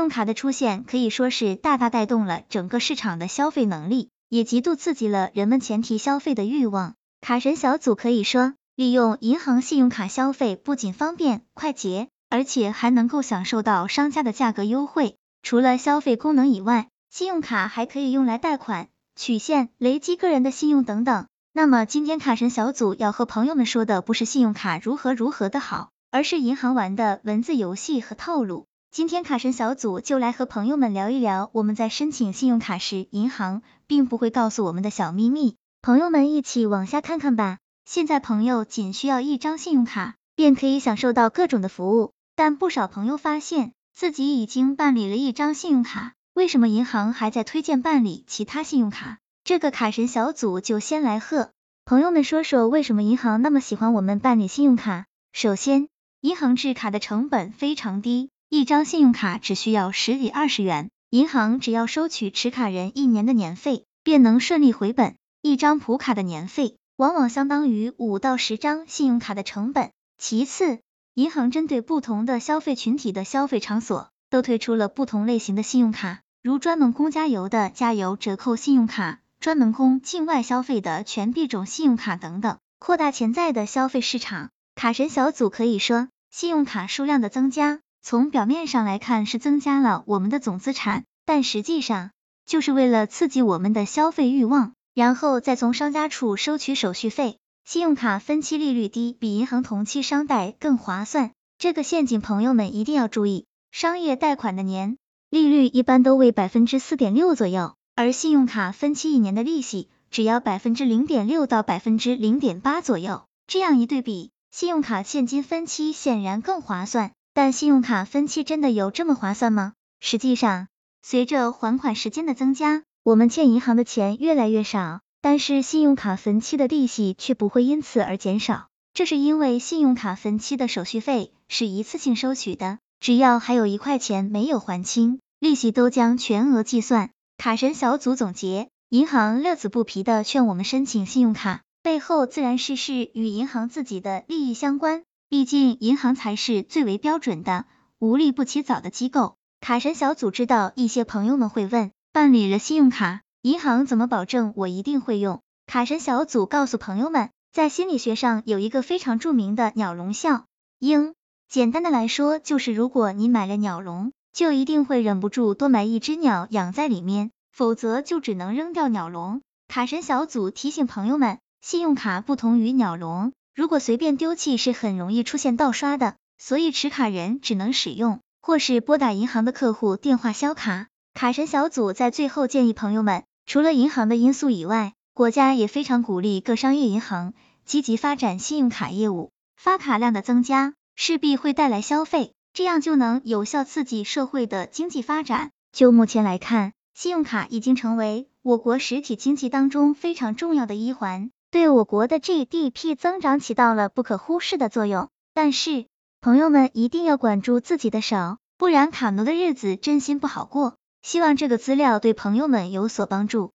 [0.00, 6.94] 用卡的出现可以说是大大带动了整个市场的消费能力，也极度刺激了人们前提消费的欲望。
[7.20, 15.16] 卡神小组可以说，利用银行信用卡消费不仅方便快捷，而且还能够享受到商家的价格优惠。
[15.42, 21.26] 除了消费功能以外，信用卡还可以用来贷款、取现、累积个人的信用等等。
[21.52, 28.64] 那么今天卡神小组要和朋友们说的不是信用卡如何如何的好，而是银行玩的文字游戏和套路。
[28.92, 35.54] 今天卡神小组就来和朋友们聊一聊我们在申请信用卡时，银行并不会告诉我们的小秘密。
[35.80, 37.58] 朋友们一起往下看看吧。
[37.84, 42.10] 现在朋友仅需要一张信用卡，便可以享受到各种的服务。
[42.34, 49.18] 但不少朋友发现自己已经办理了一张信用卡，为什么银行还在推荐办理其他信用卡？
[49.44, 51.52] 这个卡神小组就先来和
[51.84, 55.06] 朋友们说说为什么银行那么喜欢我们办理信用卡。
[55.32, 55.86] 首先，
[56.22, 58.30] 银行制卡的成本非常低。
[58.52, 65.14] 一张信用卡只需要十几二十元，银行只要收取持卡人一年的年费，便能顺利回本。
[65.40, 69.92] 一张普卡的年费往往相当于五到十张信用卡的成本。
[70.18, 70.80] 其次，
[71.14, 84.50] 银行针对不同的消费群体的消费场所，都推出了不同类型的信用卡，如专门供加油的加油折扣信用卡，专门供境外消费的全币种信用卡等等，扩大潜在的消费市场。
[84.74, 87.78] 卡神小组可以说，信用卡数量的增加。
[88.02, 92.10] 从表面上来看是增加了我们的总资产，但实际上
[92.46, 97.38] 就是为了刺激我们的消费欲望，然后再从商家处收取手续费。
[97.64, 101.30] 信用卡分期利率低，比银行同期商贷更划算。
[101.58, 104.96] 这个陷阱朋友们一定要注意，商业贷款的年
[105.28, 113.24] 利率一般都为百分之四点六左右，而信用卡分期一年的利息只要百分之零点六到百分之零点八左右。
[113.46, 117.12] 这样一对比，信用卡现金分期显然更划算。
[117.32, 119.74] 但信用卡分期真的有这么划算吗？
[120.00, 120.68] 实际上，
[121.02, 128.66] 随着还款时间的增加，我们欠银行的钱越来越少，但是信用卡分期的利息却不会因此而减少。
[128.92, 137.10] 这是因为信用卡分期的手续费是一次性收取的，只要还有一块钱没有还清，利息都将全额计算。
[137.38, 145.04] 卡神小组总结，银行乐此不疲的劝我们申请信用卡，背后自然是是与银行自己的利益相关。
[145.30, 147.66] 毕竟银行才是最为标准的
[148.00, 149.36] 无利不起早的机构。
[149.60, 155.40] 卡神小组知道一些朋友们会问，办理了信用卡，银行怎么保证我一定会用？
[155.68, 160.46] 卡神小组告诉朋友们，在心理学上有一个非常著名的鸟笼效
[160.80, 161.14] 应。
[161.48, 169.42] 简单的来说，就是如果你买了鸟笼，就一定会忍不住多买一只鸟养在里面，否则就只能扔掉鸟笼。
[169.68, 173.32] 卡神小组提醒朋友们，信用卡不同于鸟笼。
[173.54, 180.88] 如果随便丢弃是很容易出现盗刷的，所以持卡人只能使用或是拨打银行的客户电话销卡。
[181.12, 187.34] 卡神小组在最后建议朋友们，除了银行的因素以外，国家也非常鼓励各商业银行
[187.64, 189.30] 积极发展信用卡业务。
[189.56, 195.50] 发卡量的增加势必会带来消费，这样就能有效刺激社会的经济发展。
[195.72, 201.30] 就目前来看，信用卡已经成为我国实体经济当中非常重要的一环。
[201.50, 205.86] 对我国的 GDP 增长起到了不可忽视的作用，但是
[206.20, 210.76] 朋友们一定要管住自己的手，不然卡奴的日子真心不好过。
[211.02, 213.50] 希望这个资料对朋友们有所帮助。